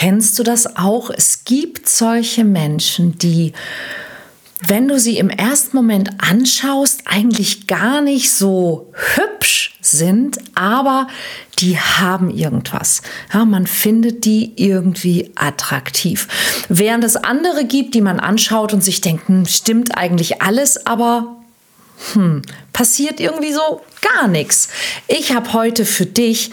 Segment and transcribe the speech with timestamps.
[0.00, 1.10] Kennst du das auch?
[1.10, 3.52] Es gibt solche Menschen, die
[4.66, 11.06] wenn du sie im ersten Moment anschaust, eigentlich gar nicht so hübsch sind, aber
[11.58, 13.02] die haben irgendwas.
[13.32, 16.28] Ja, man findet die irgendwie attraktiv.
[16.70, 21.36] Während es andere gibt, die man anschaut und sich denkt, hm, stimmt eigentlich alles, aber
[22.14, 22.40] hm,
[22.72, 24.68] passiert irgendwie so gar nichts.
[25.08, 26.50] Ich habe heute für dich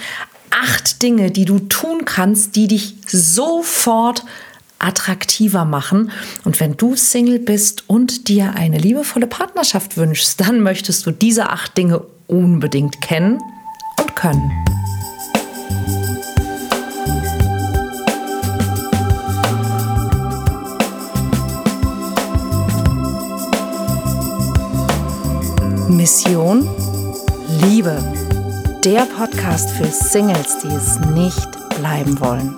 [0.50, 4.26] acht Dinge, die du tun kannst, die dich sofort
[4.80, 6.12] attraktiver machen.
[6.44, 11.50] Und wenn du Single bist und dir eine liebevolle Partnerschaft wünschst, dann möchtest du diese
[11.50, 13.40] acht Dinge unbedingt kennen
[14.00, 14.52] und können.
[25.90, 26.70] Mission
[27.64, 28.17] Liebe.
[28.88, 32.56] Der Podcast für Singles, die es nicht bleiben wollen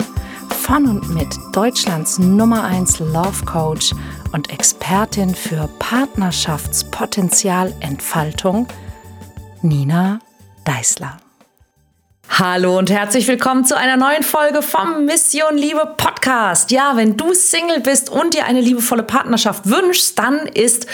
[0.62, 3.90] von und mit Deutschlands Nummer 1 Love Coach
[4.30, 8.68] und Expertin für Partnerschaftspotenzialentfaltung,
[9.62, 10.20] Nina
[10.64, 11.16] Deißler.
[12.28, 16.70] Hallo und herzlich willkommen zu einer neuen Folge vom Mission Liebe Podcast.
[16.70, 20.86] Ja, wenn du Single bist und dir eine liebevolle Partnerschaft wünschst, dann ist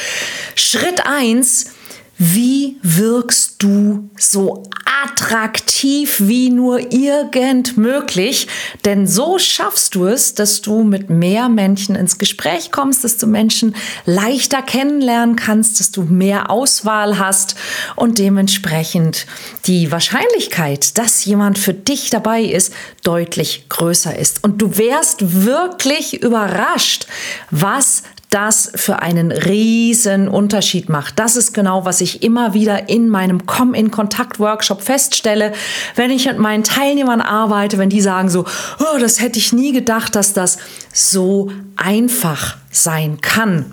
[0.55, 1.76] Schritt 1,
[2.19, 4.63] wie wirkst du so
[5.05, 8.49] attraktiv wie nur irgend möglich?
[8.85, 13.27] Denn so schaffst du es, dass du mit mehr Menschen ins Gespräch kommst, dass du
[13.27, 17.57] Menschen leichter kennenlernen kannst, dass du mehr Auswahl hast
[17.97, 19.27] und dementsprechend
[19.67, 22.73] die Wahrscheinlichkeit, dass jemand für dich dabei ist,
[23.03, 24.43] deutlich größer ist.
[24.43, 27.07] Und du wärst wirklich überrascht,
[27.51, 28.03] was
[28.37, 31.19] das für einen riesen Unterschied macht.
[31.19, 35.55] Das ist genau, was ich immer wieder in meinem Komm in Kontakt Workshop feststelle,
[35.95, 38.45] wenn ich mit meinen Teilnehmern arbeite, wenn die sagen so,
[38.79, 40.59] oh, das hätte ich nie gedacht, dass das
[40.93, 43.65] so einfach sein kann.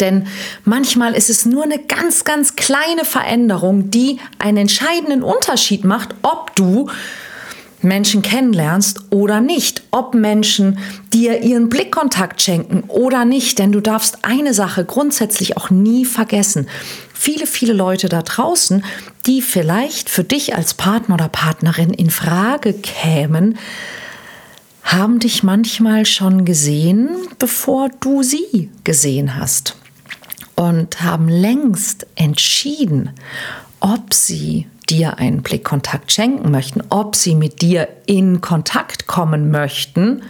[0.00, 0.26] Denn
[0.64, 6.56] manchmal ist es nur eine ganz, ganz kleine Veränderung, die einen entscheidenden Unterschied macht, ob
[6.56, 6.90] du
[7.82, 10.78] Menschen kennenlernst oder nicht, ob Menschen
[11.12, 16.68] dir ihren Blickkontakt schenken oder nicht, denn du darfst eine Sache grundsätzlich auch nie vergessen.
[17.12, 18.84] Viele, viele Leute da draußen,
[19.26, 23.58] die vielleicht für dich als Partner oder Partnerin in Frage kämen,
[24.82, 29.76] haben dich manchmal schon gesehen, bevor du sie gesehen hast.
[30.56, 33.10] Und haben längst entschieden,
[33.80, 40.22] ob sie dir einen Blickkontakt schenken möchten, ob sie mit dir in Kontakt kommen möchten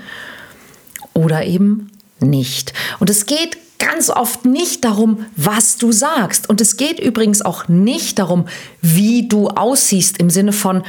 [1.14, 1.90] oder eben
[2.20, 2.72] nicht.
[3.00, 6.48] Und es geht ganz oft nicht darum, was du sagst.
[6.48, 8.47] Und es geht übrigens auch nicht darum,
[8.81, 10.84] wie du aussiehst im Sinne von,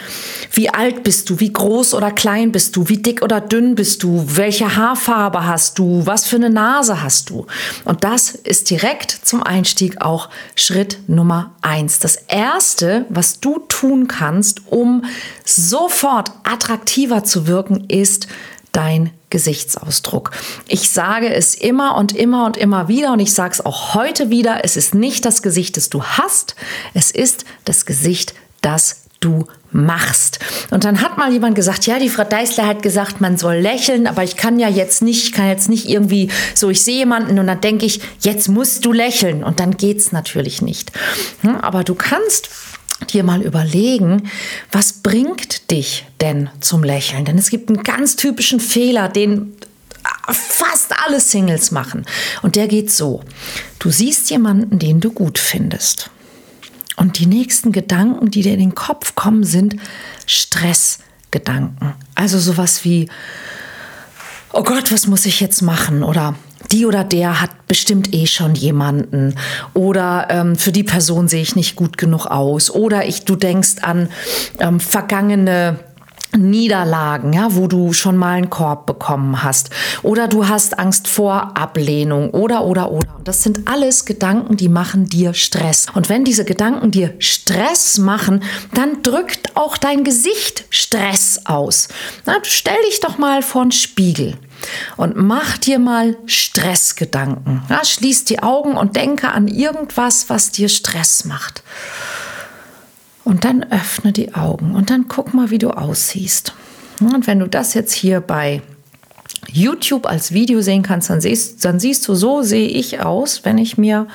[0.51, 4.03] wie alt bist du, wie groß oder klein bist du, wie dick oder dünn bist
[4.03, 7.47] du, welche Haarfarbe hast du, was für eine Nase hast du.
[7.83, 11.99] Und das ist direkt zum Einstieg auch Schritt Nummer eins.
[11.99, 15.05] Das erste, was du tun kannst, um
[15.45, 18.27] sofort attraktiver zu wirken, ist
[18.71, 20.29] dein Gesichtsausdruck.
[20.67, 24.29] Ich sage es immer und immer und immer wieder und ich sage es auch heute
[24.29, 26.55] wieder, es ist nicht das Gesicht, das du hast,
[26.93, 30.37] es ist das Gesicht, das du machst.
[30.69, 34.05] Und dann hat mal jemand gesagt, ja, die Frau Deißler hat gesagt, man soll lächeln,
[34.05, 37.39] aber ich kann ja jetzt nicht, ich kann jetzt nicht irgendwie so, ich sehe jemanden
[37.39, 40.91] und dann denke ich, jetzt musst du lächeln und dann geht es natürlich nicht.
[41.41, 42.49] Hm, aber du kannst
[43.05, 44.29] dir mal überlegen,
[44.71, 47.25] was bringt dich denn zum Lächeln?
[47.25, 49.53] Denn es gibt einen ganz typischen Fehler, den
[50.31, 52.05] fast alle Singles machen.
[52.41, 53.23] Und der geht so.
[53.79, 56.09] Du siehst jemanden, den du gut findest.
[56.95, 59.75] Und die nächsten Gedanken, die dir in den Kopf kommen, sind
[60.25, 61.93] Stressgedanken.
[62.15, 63.09] Also sowas wie,
[64.51, 66.03] oh Gott, was muss ich jetzt machen?
[66.03, 66.35] Oder
[66.71, 69.33] die oder der hat bestimmt eh schon jemanden
[69.73, 73.77] oder ähm, für die Person sehe ich nicht gut genug aus oder ich, du denkst
[73.81, 74.09] an
[74.59, 75.79] ähm, vergangene
[76.37, 79.71] Niederlagen, ja, wo du schon mal einen Korb bekommen hast
[80.03, 83.15] oder du hast Angst vor Ablehnung oder oder oder.
[83.17, 85.87] Und das sind alles Gedanken, die machen dir Stress.
[85.95, 88.43] Und wenn diese Gedanken dir Stress machen,
[88.75, 91.87] dann drückt auch dein Gesicht Stress aus.
[92.27, 94.37] Na, stell dich doch mal vor einen Spiegel
[94.97, 97.63] und mach dir mal Stressgedanken.
[97.69, 101.63] Ja, schließ die Augen und denke an irgendwas, was dir Stress macht.
[103.23, 106.53] Und dann öffne die Augen und dann guck mal, wie du aussiehst.
[106.99, 108.61] Und wenn du das jetzt hier bei
[109.51, 113.57] YouTube als Video sehen kannst, dann siehst, dann siehst du, so sehe ich aus, wenn
[113.57, 114.07] ich mir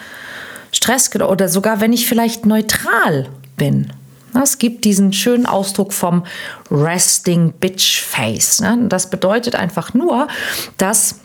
[0.73, 3.93] Stress oder sogar wenn ich vielleicht neutral bin.
[4.43, 6.25] Es gibt diesen schönen Ausdruck vom
[6.71, 8.61] Resting Bitch Face.
[8.61, 8.87] Ne?
[8.89, 10.29] Das bedeutet einfach nur,
[10.77, 11.17] dass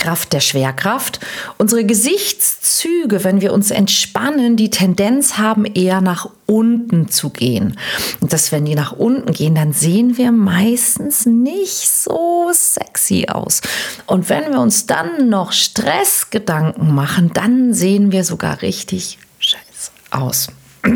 [0.00, 1.20] Kraft der Schwerkraft.
[1.58, 7.76] Unsere Gesichtszüge, wenn wir uns entspannen, die Tendenz haben, eher nach unten zu gehen.
[8.20, 13.60] Und dass, wenn die nach unten gehen, dann sehen wir meistens nicht so sexy aus.
[14.06, 20.48] Und wenn wir uns dann noch Stressgedanken machen, dann sehen wir sogar richtig scheiße aus.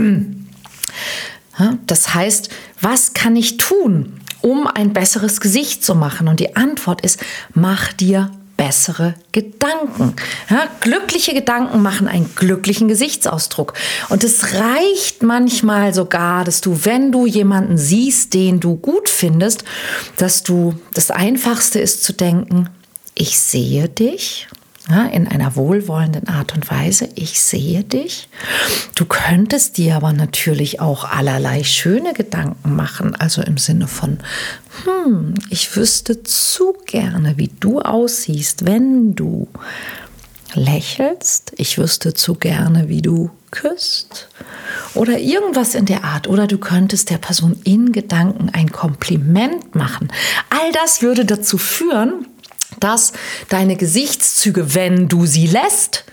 [1.87, 6.29] Das heißt, was kann ich tun, um ein besseres Gesicht zu machen?
[6.29, 7.21] Und die Antwort ist,
[7.55, 10.15] mach dir bessere Gedanken.
[10.49, 13.75] Ja, glückliche Gedanken machen einen glücklichen Gesichtsausdruck.
[14.09, 19.65] Und es reicht manchmal sogar, dass du, wenn du jemanden siehst, den du gut findest,
[20.17, 22.71] dass du das Einfachste ist zu denken,
[23.17, 24.49] ich sehe dich
[24.89, 27.09] ja, in einer wohlwollenden Art und Weise.
[27.15, 28.29] Ich sehe dich.
[28.95, 34.19] Du könntest dir aber natürlich auch allerlei schöne Gedanken machen, also im Sinne von,
[34.85, 39.49] hm, ich wüsste zu gerne, wie du aussiehst, wenn du
[40.55, 41.53] lächelst.
[41.57, 44.29] Ich wüsste zu gerne, wie du küsst.
[44.95, 46.29] Oder irgendwas in der Art.
[46.29, 50.13] Oder du könntest der Person in Gedanken ein Kompliment machen.
[50.51, 52.27] All das würde dazu führen,
[52.81, 53.13] dass
[53.49, 56.05] deine Gesichtszüge, wenn du sie lässt,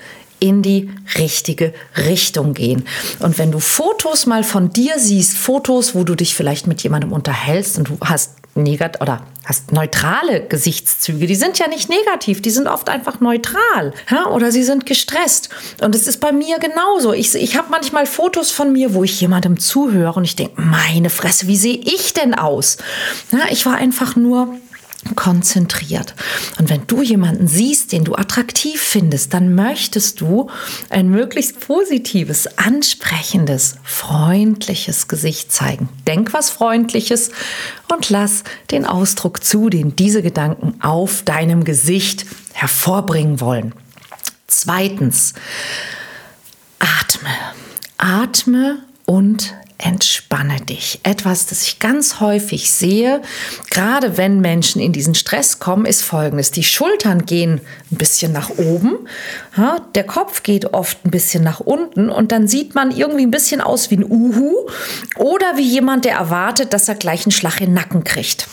[0.41, 2.83] in die richtige Richtung gehen.
[3.19, 7.13] Und wenn du Fotos mal von dir siehst, Fotos, wo du dich vielleicht mit jemandem
[7.13, 12.49] unterhältst und du hast negat oder hast neutrale Gesichtszüge, die sind ja nicht negativ, die
[12.49, 14.27] sind oft einfach neutral ja?
[14.27, 15.49] oder sie sind gestresst.
[15.81, 17.13] Und es ist bei mir genauso.
[17.13, 21.11] Ich, ich habe manchmal Fotos von mir, wo ich jemandem zuhöre und ich denke, meine
[21.11, 22.77] Fresse, wie sehe ich denn aus?
[23.31, 24.55] Ja, ich war einfach nur
[25.15, 26.13] konzentriert.
[26.59, 30.49] Und wenn du jemanden siehst, den du attraktiv findest, dann möchtest du
[30.89, 35.89] ein möglichst positives, ansprechendes, freundliches Gesicht zeigen.
[36.07, 37.31] Denk was Freundliches
[37.91, 43.73] und lass den Ausdruck zu, den diese Gedanken auf deinem Gesicht hervorbringen wollen.
[44.47, 45.33] Zweitens,
[46.79, 47.29] atme.
[47.97, 50.99] Atme und entspanne dich.
[51.03, 53.21] Etwas, das ich ganz häufig sehe,
[53.69, 56.51] gerade wenn Menschen in diesen Stress kommen, ist folgendes.
[56.51, 57.61] Die Schultern gehen
[57.91, 58.97] ein bisschen nach oben,
[59.95, 63.61] der Kopf geht oft ein bisschen nach unten und dann sieht man irgendwie ein bisschen
[63.61, 64.67] aus wie ein Uhu
[65.17, 68.47] oder wie jemand, der erwartet, dass er gleich einen Schlag in den Nacken kriegt.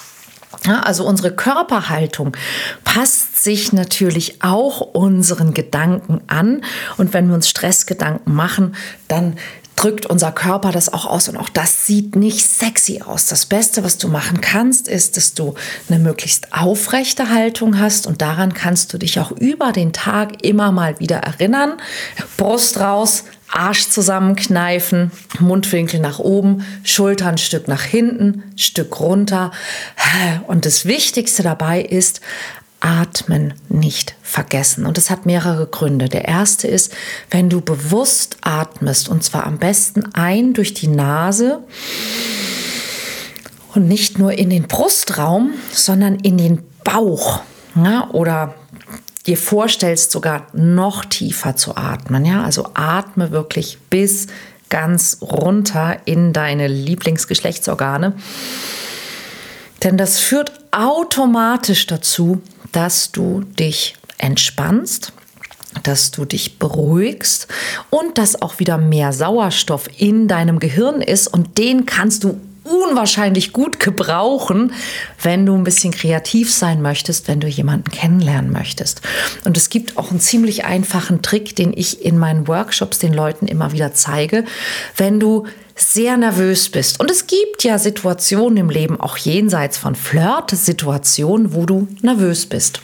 [0.65, 2.37] Ja, also unsere Körperhaltung
[2.83, 6.63] passt sich natürlich auch unseren Gedanken an.
[6.97, 8.75] Und wenn wir uns Stressgedanken machen,
[9.09, 9.37] dann
[9.79, 13.27] drückt unser Körper das auch aus und auch das sieht nicht sexy aus.
[13.27, 15.55] Das Beste, was du machen kannst, ist, dass du
[15.89, 20.73] eine möglichst aufrechte Haltung hast und daran kannst du dich auch über den Tag immer
[20.73, 21.75] mal wieder erinnern.
[22.37, 29.53] Brust raus, Arsch zusammenkneifen, Mundwinkel nach oben, Schultern ein Stück nach hinten, Stück runter.
[30.49, 32.21] Und das Wichtigste dabei ist,
[32.81, 34.87] Atmen nicht vergessen.
[34.87, 36.09] Und das hat mehrere Gründe.
[36.09, 36.95] Der erste ist,
[37.31, 41.63] wenn du bewusst atmest, und zwar am besten ein durch die Nase
[43.75, 47.41] und nicht nur in den Brustraum, sondern in den Bauch.
[47.75, 48.55] Ja, oder
[49.27, 52.25] dir vorstellst, sogar noch tiefer zu atmen.
[52.25, 54.27] Ja, also atme wirklich bis
[54.69, 58.15] ganz runter in deine Lieblingsgeschlechtsorgane.
[59.83, 62.41] Denn das führt automatisch dazu,
[62.73, 65.13] dass du dich entspannst,
[65.83, 67.49] dass du dich beruhigst
[67.91, 73.53] und dass auch wieder mehr Sauerstoff in deinem Gehirn ist und den kannst du unwahrscheinlich
[73.53, 74.73] gut gebrauchen,
[75.23, 79.01] wenn du ein bisschen kreativ sein möchtest, wenn du jemanden kennenlernen möchtest.
[79.45, 83.47] Und es gibt auch einen ziemlich einfachen Trick, den ich in meinen Workshops den Leuten
[83.47, 84.45] immer wieder zeige.
[84.97, 85.47] Wenn du
[85.79, 87.01] sehr nervös bist.
[87.01, 92.81] Und es gibt ja Situationen im Leben, auch jenseits von Flirt-Situationen, wo du nervös bist.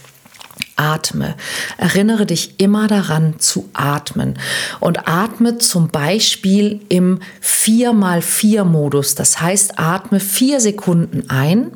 [0.76, 1.36] Atme.
[1.76, 4.38] Erinnere dich immer daran zu atmen.
[4.80, 9.14] Und atme zum Beispiel im 4x4-Modus.
[9.14, 11.72] Das heißt, atme vier Sekunden ein.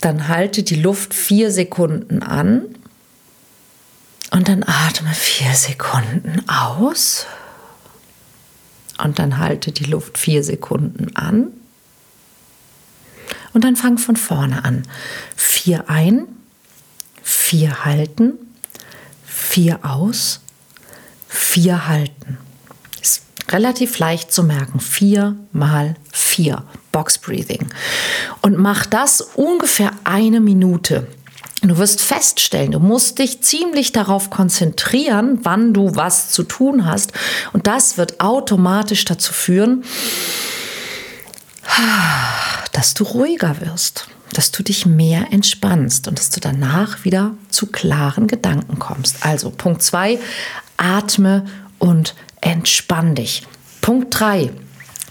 [0.00, 2.62] Dann halte die Luft vier Sekunden an.
[4.30, 7.26] Und dann atme vier Sekunden aus
[9.02, 11.48] und dann halte die Luft vier Sekunden an.
[13.52, 14.82] Und dann fang von vorne an.
[15.34, 16.26] Vier ein,
[17.22, 18.34] vier halten,
[19.24, 20.40] vier aus,
[21.26, 22.38] vier halten.
[23.00, 24.80] Ist relativ leicht zu merken.
[24.80, 26.64] Vier mal vier.
[26.98, 27.68] Box Breathing.
[28.42, 31.06] Und mach das ungefähr eine Minute.
[31.62, 37.12] Du wirst feststellen, du musst dich ziemlich darauf konzentrieren, wann du was zu tun hast.
[37.52, 39.82] Und das wird automatisch dazu führen,
[42.72, 47.66] dass du ruhiger wirst, dass du dich mehr entspannst und dass du danach wieder zu
[47.66, 49.26] klaren Gedanken kommst.
[49.26, 50.20] Also Punkt 2,
[50.76, 51.44] atme
[51.78, 53.46] und entspann dich.
[53.80, 54.50] Punkt 3,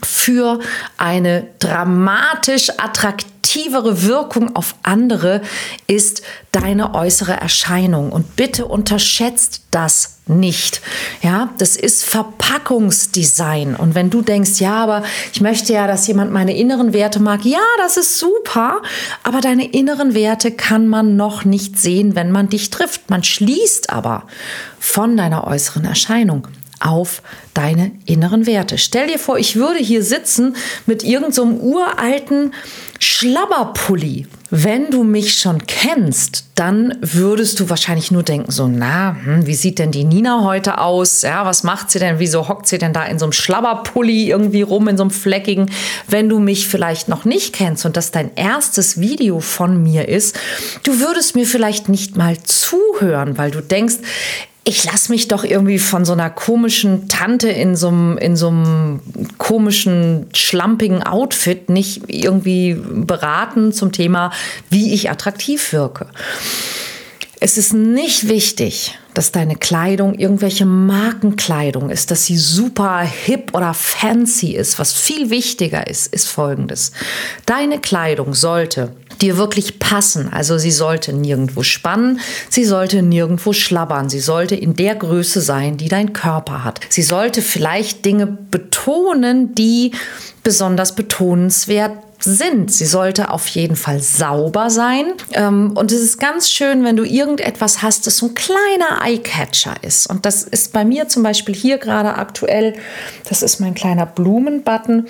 [0.01, 0.59] für
[0.97, 2.69] eine dramatisch
[3.57, 5.41] attraktivere Wirkung auf andere
[5.87, 6.21] ist
[6.51, 8.11] deine äußere Erscheinung.
[8.11, 10.81] Und bitte unterschätzt das nicht.
[11.21, 13.75] Ja, das ist Verpackungsdesign.
[13.75, 17.45] Und wenn du denkst, ja, aber ich möchte ja, dass jemand meine inneren Werte mag,
[17.45, 18.81] ja, das ist super.
[19.23, 23.09] Aber deine inneren Werte kann man noch nicht sehen, wenn man dich trifft.
[23.09, 24.23] Man schließt aber
[24.79, 26.47] von deiner äußeren Erscheinung
[26.79, 27.21] auf
[27.53, 28.77] deine inneren Werte.
[28.77, 30.55] Stell dir vor, ich würde hier sitzen
[30.85, 32.53] mit irgendeinem so uralten
[32.99, 34.27] Schlabberpulli.
[34.49, 39.55] Wenn du mich schon kennst, dann würdest du wahrscheinlich nur denken, so, na, hm, wie
[39.55, 41.21] sieht denn die Nina heute aus?
[41.21, 42.19] Ja, was macht sie denn?
[42.19, 45.69] Wieso hockt sie denn da in so einem Schlabberpulli irgendwie rum, in so einem fleckigen?
[46.07, 50.39] Wenn du mich vielleicht noch nicht kennst und das dein erstes Video von mir ist,
[50.83, 53.97] du würdest mir vielleicht nicht mal zuhören, weil du denkst,
[54.67, 58.99] ich lasse mich doch irgendwie von so einer komischen Tante in so einem,
[59.37, 64.31] komischen, schlampigen Outfit nicht irgendwie beraten zum Thema,
[64.69, 66.07] wie ich attraktiv wirke.
[67.39, 73.73] Es ist nicht wichtig, dass deine Kleidung irgendwelche Markenkleidung ist, dass sie super hip oder
[73.73, 74.79] fancy ist.
[74.79, 76.91] Was viel wichtiger ist, ist folgendes.
[77.45, 80.31] Deine Kleidung sollte dir wirklich passen.
[80.31, 82.19] Also sie sollte nirgendwo spannen,
[82.49, 86.79] sie sollte nirgendwo schlabbern, sie sollte in der Größe sein, die dein Körper hat.
[86.89, 89.91] Sie sollte vielleicht Dinge betonen, die
[90.43, 92.71] besonders betonenswert sind.
[92.71, 95.13] Sie sollte auf jeden Fall sauber sein.
[95.33, 99.75] Ähm, und es ist ganz schön, wenn du irgendetwas hast, das so ein kleiner Eyecatcher
[99.81, 100.07] ist.
[100.07, 102.73] Und das ist bei mir zum Beispiel hier gerade aktuell,
[103.29, 105.07] das ist mein kleiner Blumenbutton.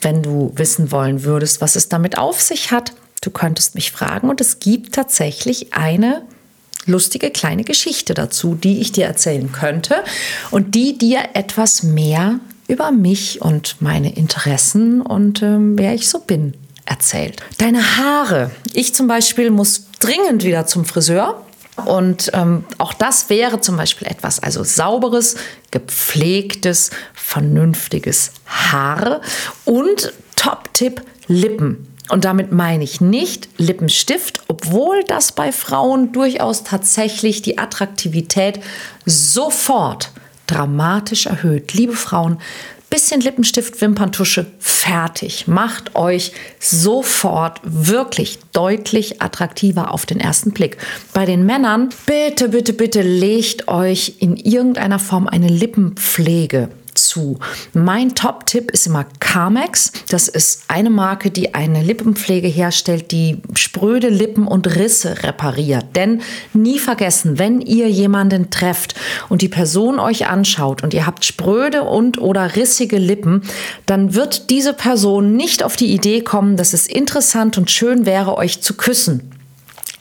[0.00, 2.92] Wenn du wissen wollen würdest, was es damit auf sich hat,
[3.26, 4.30] du könntest mich fragen.
[4.30, 6.22] Und es gibt tatsächlich eine
[6.86, 9.96] lustige kleine Geschichte dazu, die ich dir erzählen könnte
[10.50, 16.20] und die dir etwas mehr über mich und meine Interessen und ähm, wer ich so
[16.20, 16.54] bin
[16.84, 17.42] erzählt.
[17.58, 18.50] Deine Haare.
[18.72, 21.42] Ich zum Beispiel muss dringend wieder zum Friseur.
[21.84, 25.36] Und ähm, auch das wäre zum Beispiel etwas, also sauberes,
[25.70, 29.20] gepflegtes, vernünftiges Haar
[29.66, 31.95] und Top-Tipp Lippen.
[32.08, 38.60] Und damit meine ich nicht Lippenstift, obwohl das bei Frauen durchaus tatsächlich die Attraktivität
[39.04, 40.10] sofort
[40.46, 41.72] dramatisch erhöht.
[41.72, 42.38] Liebe Frauen,
[42.88, 45.48] bisschen Lippenstift, Wimperntusche, fertig.
[45.48, 50.76] Macht euch sofort wirklich deutlich attraktiver auf den ersten Blick.
[51.12, 56.68] Bei den Männern, bitte, bitte, bitte legt euch in irgendeiner Form eine Lippenpflege
[57.16, 57.38] zu.
[57.72, 59.90] Mein Top-Tipp ist immer Carmex.
[60.10, 65.86] Das ist eine Marke, die eine Lippenpflege herstellt, die spröde Lippen und Risse repariert.
[65.96, 66.20] Denn
[66.52, 68.94] nie vergessen, wenn ihr jemanden trefft
[69.30, 73.42] und die Person euch anschaut und ihr habt spröde und oder rissige Lippen,
[73.86, 78.36] dann wird diese Person nicht auf die Idee kommen, dass es interessant und schön wäre,
[78.36, 79.35] euch zu küssen.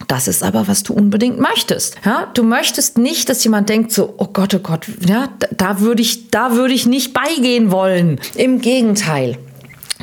[0.07, 1.95] Das ist aber, was du unbedingt möchtest.
[2.05, 6.01] Ja, du möchtest nicht, dass jemand denkt so, oh Gott, oh Gott, ja, da würde
[6.01, 8.19] ich, da würde ich nicht beigehen wollen.
[8.35, 9.37] Im Gegenteil.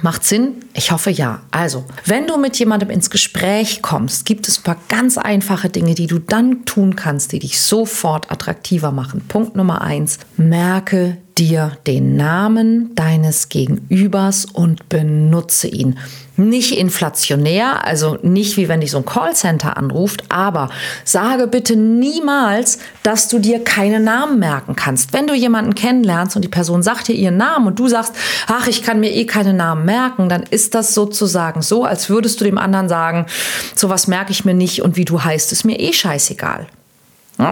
[0.00, 0.56] Macht Sinn?
[0.74, 1.42] Ich hoffe ja.
[1.50, 5.94] Also, wenn du mit jemandem ins Gespräch kommst, gibt es ein paar ganz einfache Dinge,
[5.94, 9.22] die du dann tun kannst, die dich sofort attraktiver machen.
[9.28, 15.98] Punkt Nummer eins: Merke dir den Namen deines Gegenübers und benutze ihn.
[16.36, 20.70] Nicht inflationär, also nicht wie wenn dich so ein Callcenter anruft, aber
[21.04, 25.12] sage bitte niemals, dass du dir keine Namen merken kannst.
[25.12, 28.14] Wenn du jemanden kennenlernst und die Person sagt dir ihren Namen und du sagst,
[28.46, 32.40] ach, ich kann mir eh keine Namen merken, dann ist das sozusagen so, als würdest
[32.40, 33.26] du dem anderen sagen,
[33.74, 36.66] sowas merke ich mir nicht und wie du heißt, ist mir eh scheißegal.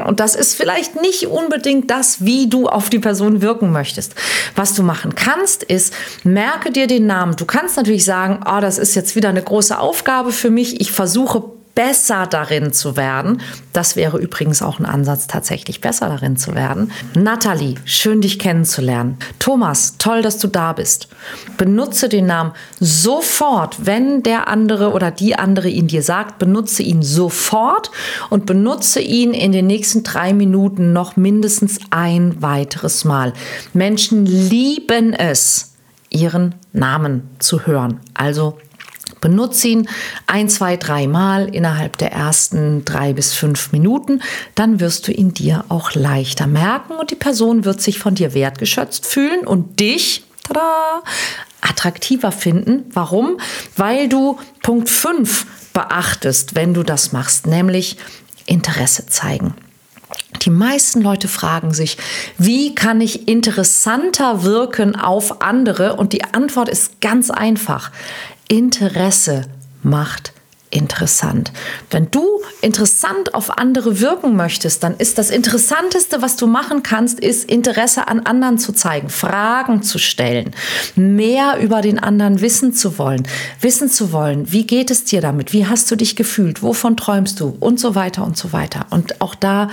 [0.06, 4.14] Und das ist vielleicht nicht unbedingt das, wie du auf die Person wirken möchtest.
[4.54, 5.94] Was du machen kannst, ist,
[6.25, 7.37] merke dir den Namen.
[7.37, 10.80] Du kannst natürlich sagen, oh, das ist jetzt wieder eine große Aufgabe für mich.
[10.80, 13.41] Ich versuche besser darin zu werden.
[13.73, 16.93] Das wäre übrigens auch ein Ansatz, tatsächlich besser darin zu werden.
[17.15, 19.19] Nathalie, schön dich kennenzulernen.
[19.39, 21.09] Thomas, toll, dass du da bist.
[21.57, 27.03] Benutze den Namen sofort, wenn der andere oder die andere ihn dir sagt, benutze ihn
[27.03, 27.91] sofort
[28.31, 33.33] und benutze ihn in den nächsten drei Minuten noch mindestens ein weiteres Mal.
[33.73, 35.75] Menschen lieben es,
[36.11, 38.00] ihren Namen zu hören.
[38.15, 38.59] Also
[39.21, 39.89] Benutze ihn
[40.27, 44.23] ein, zwei, dreimal innerhalb der ersten drei bis fünf Minuten.
[44.55, 48.35] Dann wirst du ihn dir auch leichter merken und die Person wird sich von dir
[48.35, 51.03] wertgeschätzt fühlen und dich tada,
[51.61, 52.85] attraktiver finden.
[52.93, 53.39] Warum?
[53.77, 57.97] Weil du Punkt 5 beachtest, wenn du das machst, nämlich
[58.47, 59.55] Interesse zeigen.
[60.43, 61.99] Die meisten Leute fragen sich,
[62.39, 65.97] wie kann ich interessanter wirken auf andere?
[65.97, 67.91] Und die Antwort ist ganz einfach.
[68.50, 69.42] Interesse
[69.85, 70.33] macht
[70.71, 71.52] interessant.
[71.90, 72.25] Wenn du
[72.62, 78.09] interessant auf andere wirken möchtest, dann ist das Interessanteste, was du machen kannst, ist Interesse
[78.09, 80.52] an anderen zu zeigen, Fragen zu stellen,
[80.97, 83.26] mehr über den anderen wissen zu wollen,
[83.61, 87.38] wissen zu wollen, wie geht es dir damit, wie hast du dich gefühlt, wovon träumst
[87.38, 88.87] du und so weiter und so weiter.
[88.90, 89.71] Und auch da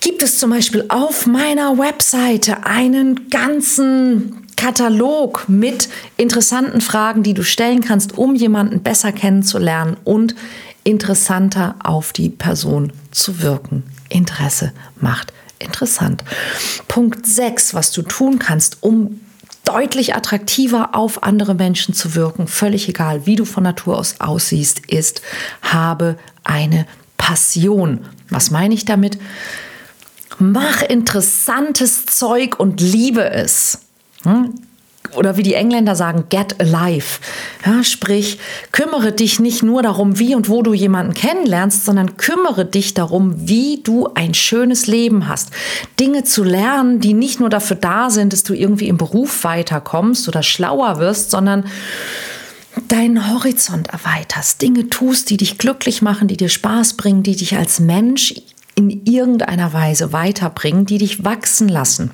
[0.00, 7.42] gibt es zum Beispiel auf meiner Webseite einen ganzen Katalog mit interessanten Fragen, die du
[7.42, 10.34] stellen kannst, um jemanden besser kennenzulernen und
[10.84, 13.84] interessanter auf die Person zu wirken.
[14.08, 16.24] Interesse macht interessant.
[16.88, 19.20] Punkt 6, was du tun kannst, um
[19.64, 24.80] deutlich attraktiver auf andere Menschen zu wirken, völlig egal, wie du von Natur aus aussiehst,
[24.88, 25.22] ist,
[25.62, 28.00] habe eine Passion.
[28.30, 29.18] Was meine ich damit?
[30.40, 33.78] Mach interessantes Zeug und liebe es.
[34.22, 34.54] Hm?
[35.16, 37.18] Oder wie die Engländer sagen, get alive.
[37.66, 38.38] Ja, sprich,
[38.70, 43.34] kümmere dich nicht nur darum, wie und wo du jemanden kennenlernst, sondern kümmere dich darum,
[43.48, 45.50] wie du ein schönes Leben hast.
[45.98, 50.28] Dinge zu lernen, die nicht nur dafür da sind, dass du irgendwie im Beruf weiterkommst
[50.28, 51.64] oder schlauer wirst, sondern
[52.88, 54.62] deinen Horizont erweiterst.
[54.62, 58.34] Dinge tust, die dich glücklich machen, die dir Spaß bringen, die dich als Mensch
[58.80, 62.12] in irgendeiner Weise weiterbringen, die dich wachsen lassen.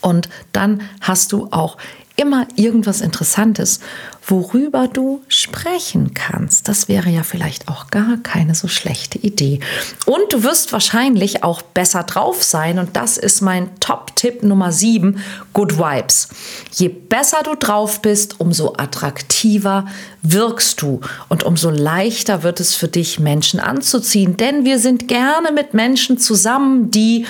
[0.00, 1.78] Und dann hast du auch
[2.16, 3.80] immer irgendwas Interessantes,
[4.26, 6.68] worüber du sprechen kannst.
[6.68, 9.60] Das wäre ja vielleicht auch gar keine so schlechte Idee.
[10.06, 12.78] Und du wirst wahrscheinlich auch besser drauf sein.
[12.78, 16.28] Und das ist mein Top-Tipp Nummer 7, Good Vibes.
[16.72, 19.86] Je besser du drauf bist, umso attraktiver
[20.22, 24.36] wirkst du und umso leichter wird es für dich, Menschen anzuziehen.
[24.36, 27.26] Denn wir sind gerne mit Menschen zusammen, die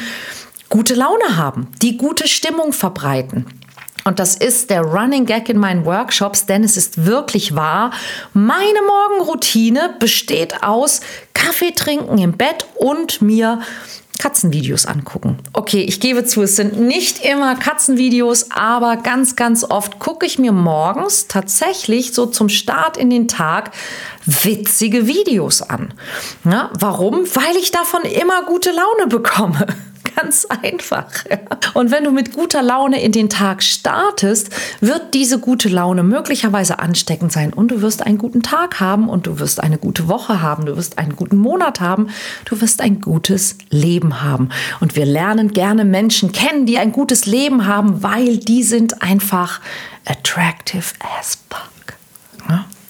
[0.68, 3.46] gute Laune haben, die gute Stimmung verbreiten.
[4.04, 7.92] Und das ist der Running Gag in meinen Workshops, denn es ist wirklich wahr.
[8.32, 11.00] Meine Morgenroutine besteht aus
[11.34, 13.60] Kaffee trinken im Bett und mir
[14.18, 15.38] Katzenvideos angucken.
[15.52, 20.38] Okay, ich gebe zu, es sind nicht immer Katzenvideos, aber ganz, ganz oft gucke ich
[20.38, 23.72] mir morgens tatsächlich so zum Start in den Tag
[24.24, 25.92] witzige Videos an.
[26.44, 27.24] Ja, warum?
[27.34, 29.66] Weil ich davon immer gute Laune bekomme.
[30.16, 31.06] Ganz einfach.
[31.74, 36.78] Und wenn du mit guter Laune in den Tag startest, wird diese gute Laune möglicherweise
[36.78, 40.42] ansteckend sein und du wirst einen guten Tag haben und du wirst eine gute Woche
[40.42, 42.08] haben, du wirst einen guten Monat haben,
[42.44, 44.50] du wirst ein gutes Leben haben.
[44.80, 49.60] Und wir lernen gerne Menschen kennen, die ein gutes Leben haben, weil die sind einfach
[50.04, 51.72] attractive as fuck.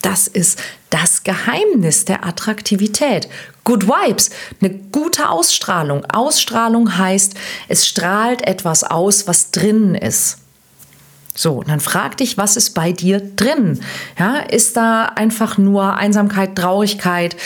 [0.02, 3.28] Das ist das Geheimnis der Attraktivität.
[3.64, 6.04] Good Vibes, eine gute Ausstrahlung.
[6.06, 7.34] Ausstrahlung heißt,
[7.68, 10.38] es strahlt etwas aus, was drinnen ist.
[11.34, 13.80] So, und dann frag dich, was ist bei dir drin?
[14.18, 17.36] Ja, ist da einfach nur Einsamkeit, Traurigkeit,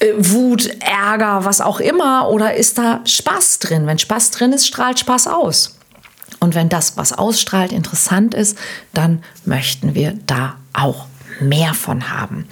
[0.00, 2.28] äh, Wut, Ärger, was auch immer?
[2.28, 3.86] Oder ist da Spaß drin?
[3.86, 5.78] Wenn Spaß drin ist, strahlt Spaß aus.
[6.40, 8.58] Und wenn das, was ausstrahlt, interessant ist,
[8.92, 11.06] dann möchten wir da auch
[11.40, 12.48] mehr von haben.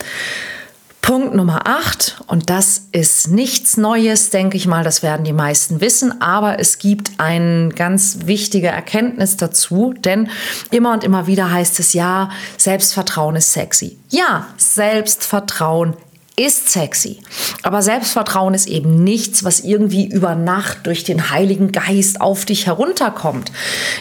[1.04, 5.82] Punkt Nummer 8, und das ist nichts Neues, denke ich mal, das werden die meisten
[5.82, 10.30] wissen, aber es gibt eine ganz wichtige Erkenntnis dazu, denn
[10.70, 13.98] immer und immer wieder heißt es ja, Selbstvertrauen ist sexy.
[14.08, 15.92] Ja, Selbstvertrauen
[16.36, 17.20] ist sexy.
[17.62, 22.64] Aber Selbstvertrauen ist eben nichts, was irgendwie über Nacht durch den Heiligen Geist auf dich
[22.64, 23.52] herunterkommt.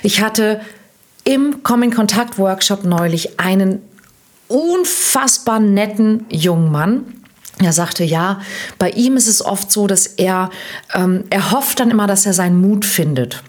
[0.03, 0.61] Ich hatte
[1.25, 3.81] im Coming-Kontakt-Workshop neulich einen
[4.53, 7.05] unfassbar netten jungen Mann.
[7.59, 8.41] Er sagte, ja,
[8.77, 10.49] bei ihm ist es oft so, dass er,
[10.93, 13.43] ähm, er hofft dann immer, dass er seinen Mut findet.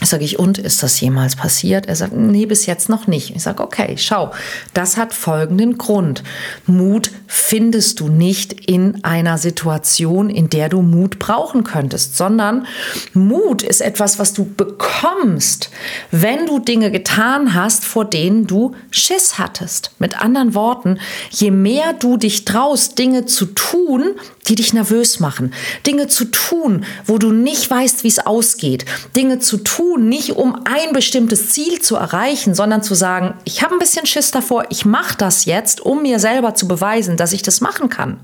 [0.00, 1.86] Sage ich, und ist das jemals passiert?
[1.86, 3.34] Er sagt, nee, bis jetzt noch nicht.
[3.34, 4.30] Ich sage, okay, schau,
[4.72, 6.22] das hat folgenden Grund.
[6.66, 12.66] Mut findest du nicht in einer Situation, in der du Mut brauchen könntest, sondern
[13.12, 15.70] Mut ist etwas, was du bekommst,
[16.12, 19.90] wenn du Dinge getan hast, vor denen du Schiss hattest.
[19.98, 24.14] Mit anderen Worten, je mehr du dich traust, Dinge zu tun,
[24.46, 25.52] die dich nervös machen,
[25.86, 28.84] Dinge zu tun, wo du nicht weißt, wie es ausgeht,
[29.14, 33.62] Dinge zu tun, tun, nicht um ein bestimmtes Ziel zu erreichen, sondern zu sagen, ich
[33.62, 37.32] habe ein bisschen Schiss davor, ich mache das jetzt, um mir selber zu beweisen, dass
[37.32, 38.20] ich das machen kann.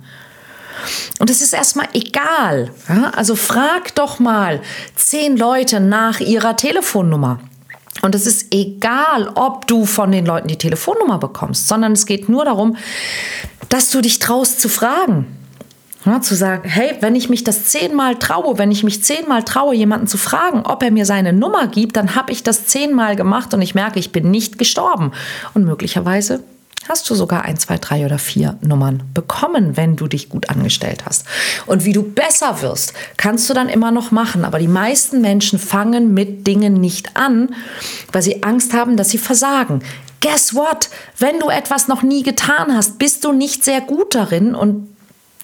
[1.19, 2.71] Und es ist erstmal egal.
[3.13, 4.61] Also frag doch mal
[4.97, 7.41] zehn Leute nach ihrer Telefonnummer.
[8.03, 12.29] Und es ist egal, ob du von den Leuten die Telefonnummer bekommst, sondern es geht
[12.29, 12.77] nur darum,
[13.71, 15.27] dass du dich traust zu fragen.
[16.05, 19.75] Ja, zu sagen, hey, wenn ich mich das zehnmal traue, wenn ich mich zehnmal traue,
[19.75, 23.55] jemanden zu fragen, ob er mir seine Nummer gibt, dann habe ich das zehnmal gemacht
[23.55, 25.13] und ich merke, ich bin nicht gestorben.
[25.55, 26.41] Und möglicherweise
[26.89, 31.05] hast du sogar ein, zwei, drei oder vier Nummern bekommen, wenn du dich gut angestellt
[31.07, 31.25] hast.
[31.65, 34.45] Und wie du besser wirst, kannst du dann immer noch machen.
[34.45, 37.55] Aber die meisten Menschen fangen mit Dingen nicht an,
[38.13, 39.83] weil sie Angst haben, dass sie versagen.
[40.21, 40.89] Guess what?
[41.19, 44.94] Wenn du etwas noch nie getan hast, bist du nicht sehr gut darin und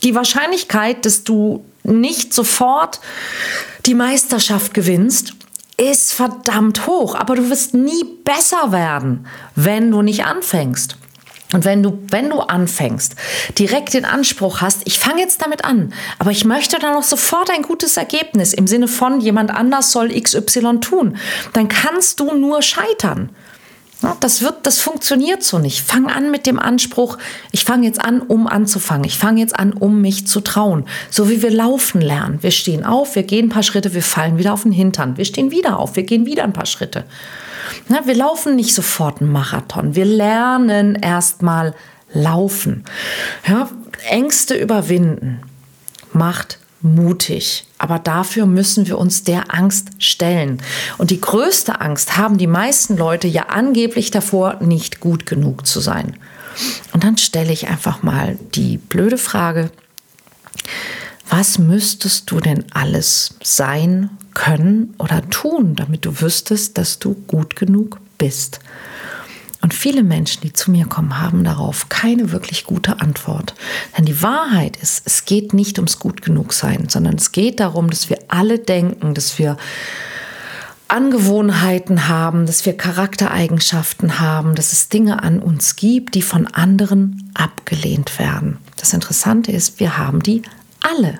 [0.02, 3.00] die Wahrscheinlichkeit, dass du nicht sofort
[3.86, 5.34] die Meisterschaft gewinnst,
[5.76, 7.14] ist verdammt hoch.
[7.14, 10.96] Aber du wirst nie besser werden, wenn du nicht anfängst.
[11.52, 13.16] Und wenn du, wenn du anfängst,
[13.58, 17.50] direkt den Anspruch hast, ich fange jetzt damit an, aber ich möchte dann auch sofort
[17.50, 21.16] ein gutes Ergebnis im Sinne von jemand anders soll XY tun,
[21.52, 23.30] dann kannst du nur scheitern.
[24.20, 25.80] Das wird, das funktioniert so nicht.
[25.82, 27.18] Fang an mit dem Anspruch,
[27.52, 29.04] ich fange jetzt an, um anzufangen.
[29.04, 30.86] Ich fange jetzt an, um mich zu trauen.
[31.10, 32.42] So wie wir laufen lernen.
[32.42, 35.18] Wir stehen auf, wir gehen ein paar Schritte, wir fallen wieder auf den Hintern.
[35.18, 37.04] Wir stehen wieder auf, wir gehen wieder ein paar Schritte.
[38.04, 39.94] Wir laufen nicht sofort einen Marathon.
[39.94, 41.74] Wir lernen erstmal
[42.12, 42.84] laufen.
[43.46, 43.68] Ja,
[44.08, 45.40] Ängste überwinden
[46.12, 47.64] macht mutig.
[47.78, 50.62] Aber dafür müssen wir uns der Angst stellen.
[50.98, 55.80] Und die größte Angst haben die meisten Leute ja angeblich davor, nicht gut genug zu
[55.80, 56.16] sein.
[56.92, 59.70] Und dann stelle ich einfach mal die blöde Frage,
[61.28, 67.56] was müsstest du denn alles sein, können oder tun, damit du wüsstest, dass du gut
[67.56, 68.60] genug bist?
[69.62, 73.54] Und viele Menschen, die zu mir kommen, haben darauf keine wirklich gute Antwort.
[73.96, 77.90] Denn die Wahrheit ist, es geht nicht ums Gut genug sein, sondern es geht darum,
[77.90, 79.58] dass wir alle denken, dass wir
[80.88, 87.30] Angewohnheiten haben, dass wir Charaktereigenschaften haben, dass es Dinge an uns gibt, die von anderen
[87.34, 88.58] abgelehnt werden.
[88.76, 90.42] Das Interessante ist, wir haben die
[90.80, 91.18] alle.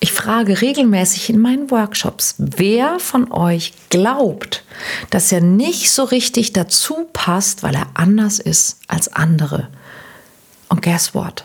[0.00, 4.64] Ich frage regelmäßig in meinen Workshops, wer von euch glaubt,
[5.10, 9.68] dass er nicht so richtig dazu passt, weil er anders ist als andere.
[10.68, 11.44] Und guess what?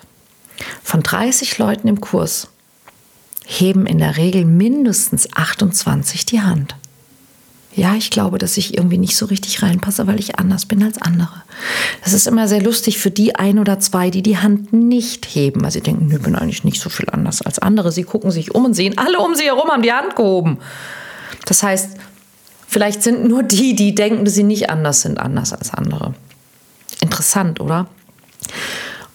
[0.83, 2.47] Von 30 Leuten im Kurs
[3.45, 6.75] heben in der Regel mindestens 28 die Hand
[7.77, 10.99] ja, ich glaube, dass ich irgendwie nicht so richtig reinpasse, weil ich anders bin als
[10.99, 11.43] andere.
[12.03, 15.63] Das ist immer sehr lustig für die ein oder zwei, die die Hand nicht heben,
[15.63, 17.91] weil sie denken, ich bin eigentlich nicht so viel anders als andere.
[17.91, 20.57] Sie gucken sich um und sehen, alle um sie herum haben die Hand gehoben.
[21.45, 21.97] Das heißt,
[22.67, 26.15] vielleicht sind nur die, die denken, dass sie nicht anders sind, anders als andere.
[26.99, 27.85] Interessant, oder?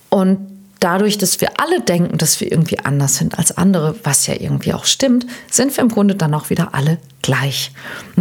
[0.08, 0.51] Und
[0.82, 4.74] dadurch, dass wir alle denken, dass wir irgendwie anders sind als andere, was ja irgendwie
[4.74, 7.72] auch stimmt, sind wir im Grunde dann auch wieder alle gleich.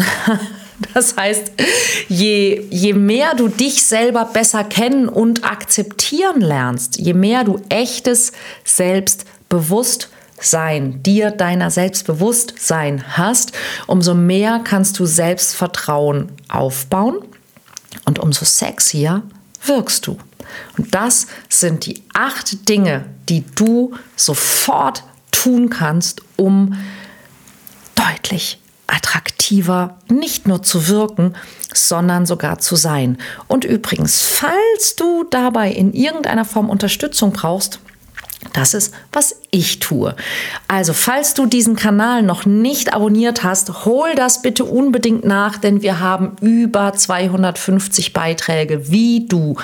[0.95, 1.51] Das heißt,
[2.07, 8.31] je, je mehr du dich selber besser kennen und akzeptieren lernst, je mehr du echtes
[8.63, 13.51] Selbstbewusstsein, dir deiner Selbstbewusstsein hast,
[13.85, 17.19] umso mehr kannst du Selbstvertrauen aufbauen
[18.05, 19.21] und umso sexier
[19.63, 20.17] wirkst du.
[20.77, 26.77] Und das sind die acht Dinge, die du sofort tun kannst, um
[27.95, 31.35] deutlich attraktiver nicht nur zu wirken,
[31.73, 33.17] sondern sogar zu sein.
[33.47, 37.79] Und übrigens, falls du dabei in irgendeiner Form Unterstützung brauchst,
[38.53, 40.15] das ist, was ich tue.
[40.67, 45.83] Also, falls du diesen Kanal noch nicht abonniert hast, hol das bitte unbedingt nach, denn
[45.83, 49.57] wir haben über 250 Beiträge, wie du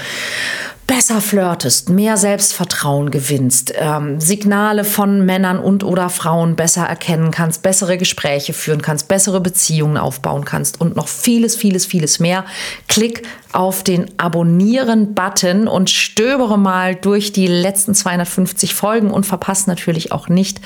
[0.88, 7.62] besser flirtest, mehr Selbstvertrauen gewinnst, ähm, Signale von Männern und oder Frauen besser erkennen kannst,
[7.62, 12.45] bessere Gespräche führen kannst, bessere Beziehungen aufbauen kannst und noch vieles, vieles, vieles mehr.
[12.88, 20.13] Klick auf den Abonnieren-Button und stöbere mal durch die letzten 250 Folgen und verpasse natürlich
[20.13, 20.62] auch nicht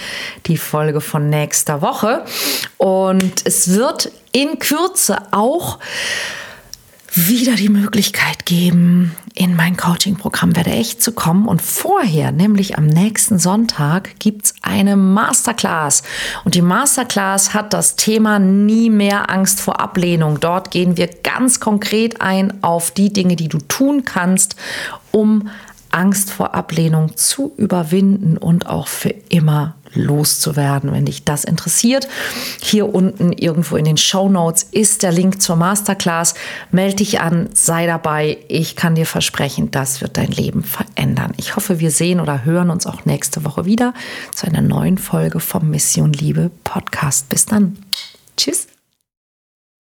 [0.45, 2.25] die Folge von nächster Woche.
[2.77, 5.79] Und es wird in Kürze auch
[7.13, 11.47] wieder die Möglichkeit geben, in mein Coaching-Programm Werde echt zu kommen.
[11.47, 16.04] Und vorher, nämlich am nächsten Sonntag, gibt es eine Masterclass.
[16.45, 20.39] Und die Masterclass hat das Thema Nie mehr Angst vor Ablehnung.
[20.39, 24.56] Dort gehen wir ganz konkret ein auf die Dinge, die du tun kannst,
[25.12, 25.50] um
[25.91, 30.91] Angst vor Ablehnung zu überwinden und auch für immer loszuwerden.
[30.91, 32.08] Wenn dich das interessiert,
[32.62, 36.34] hier unten irgendwo in den Show Notes ist der Link zur Masterclass.
[36.71, 38.38] Melde dich an, sei dabei.
[38.47, 41.34] Ich kann dir versprechen, das wird dein Leben verändern.
[41.38, 43.93] Ich hoffe, wir sehen oder hören uns auch nächste Woche wieder
[44.36, 47.30] zu einer neuen Folge vom Mission Liebe Podcast.
[47.30, 47.77] Bis dann.
[48.38, 48.70] Tschüss.